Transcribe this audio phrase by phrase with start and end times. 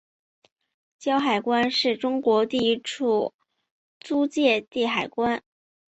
[0.97, 3.35] 胶海关是中国第一处
[3.99, 5.43] 租借地海关。